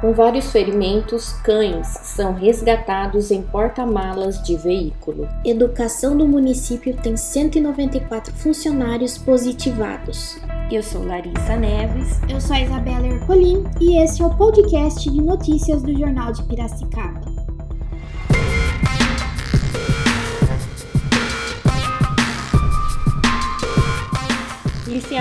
[0.00, 5.28] Com vários ferimentos, cães são resgatados em porta-malas de veículo.
[5.44, 10.38] Educação do município tem 194 funcionários positivados.
[10.70, 12.20] Eu sou Larissa Neves.
[12.28, 16.44] Eu sou a Isabela Ercolim e esse é o podcast de notícias do Jornal de
[16.44, 17.27] Piracicaba.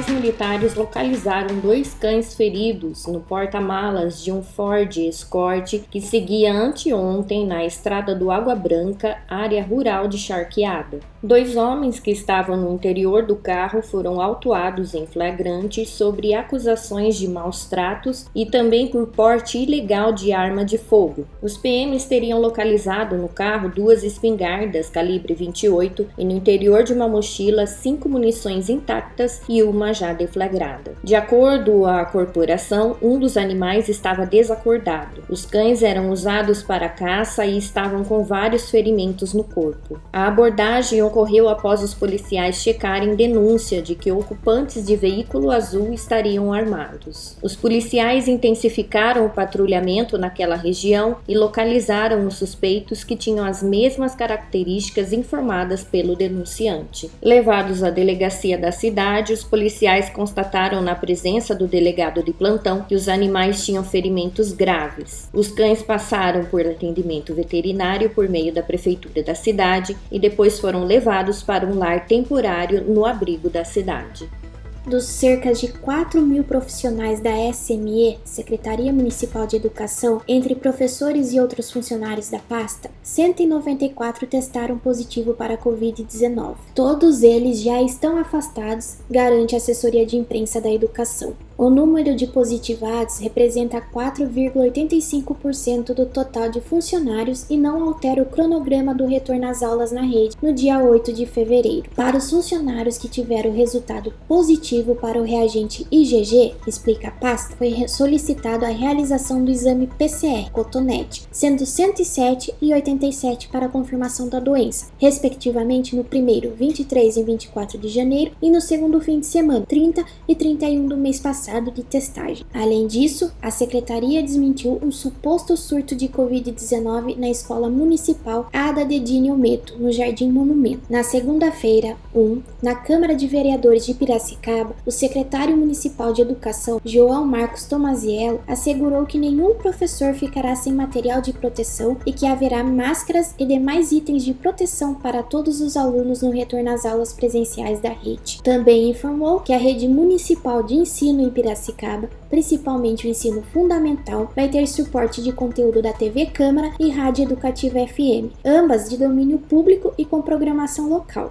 [0.00, 7.46] Policiais militares localizaram dois cães feridos no porta-malas de um Ford Escort que seguia anteontem
[7.46, 11.00] na estrada do Água Branca, área rural de Charqueada.
[11.22, 17.28] Dois homens que estavam no interior do carro foram autuados em flagrante sobre acusações de
[17.28, 21.26] maus tratos e também por porte ilegal de arma de fogo.
[21.42, 27.06] Os PMs teriam localizado no carro duas espingardas calibre 28 e no interior de uma
[27.06, 30.94] mochila cinco munições intactas e uma já deflagrada.
[31.02, 35.22] De acordo à corporação, um dos animais estava desacordado.
[35.28, 40.00] Os cães eram usados para caça e estavam com vários ferimentos no corpo.
[40.12, 46.52] A abordagem ocorreu após os policiais checarem denúncia de que ocupantes de veículo azul estariam
[46.52, 47.36] armados.
[47.42, 54.14] Os policiais intensificaram o patrulhamento naquela região e localizaram os suspeitos que tinham as mesmas
[54.14, 57.10] características informadas pelo denunciante.
[57.22, 59.69] Levados à delegacia da cidade, os policiais
[60.10, 65.28] constataram na presença do delegado de plantão que os animais tinham ferimentos graves.
[65.32, 70.84] Os cães passaram por atendimento veterinário por meio da prefeitura da cidade e depois foram
[70.84, 74.39] levados para um lar temporário no abrigo da cidade.
[74.86, 81.40] Dos cerca de 4 mil profissionais da SME, Secretaria Municipal de Educação, entre professores e
[81.40, 86.56] outros funcionários da pasta, 194 testaram positivo para a Covid-19.
[86.74, 91.34] Todos eles já estão afastados, garante a assessoria de imprensa da educação.
[91.60, 98.94] O número de positivados representa 4,85% do total de funcionários e não altera o cronograma
[98.94, 101.90] do retorno às aulas na rede no dia 8 de fevereiro.
[101.94, 107.86] Para os funcionários que tiveram resultado positivo para o reagente IgG, explica a pasta, foi
[107.86, 114.40] solicitado a realização do exame PCR cotonete, sendo 107 e 87 para a confirmação da
[114.40, 119.66] doença, respectivamente no primeiro 23 e 24 de janeiro e no segundo fim de semana
[119.68, 122.46] 30 e 31 do mês passado de testagem.
[122.54, 129.36] Além disso, a secretaria desmentiu um suposto surto de Covid-19 na escola municipal Ada Dedinho
[129.36, 130.82] Meto, no Jardim Monumento.
[130.88, 137.26] Na segunda-feira, 1, na Câmara de Vereadores de Piracicaba, o secretário municipal de Educação, João
[137.26, 143.34] Marcos Tomaziello, assegurou que nenhum professor ficará sem material de proteção e que haverá máscaras
[143.38, 147.90] e demais itens de proteção para todos os alunos no retorno às aulas presenciais da
[147.90, 148.42] rede.
[148.42, 154.48] Também informou que a rede municipal de ensino em Piracicaba, principalmente o ensino fundamental, vai
[154.48, 159.94] ter suporte de conteúdo da TV Câmara e Rádio Educativa FM, ambas de domínio público
[159.96, 161.30] e com programação local.